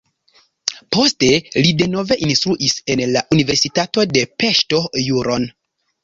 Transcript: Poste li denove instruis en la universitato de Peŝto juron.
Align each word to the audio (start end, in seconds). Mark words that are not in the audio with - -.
Poste 0.95 1.27
li 1.65 1.73
denove 1.81 2.17
instruis 2.27 2.77
en 2.93 3.03
la 3.17 3.21
universitato 3.35 4.05
de 4.17 4.23
Peŝto 4.43 4.81
juron. 5.09 5.47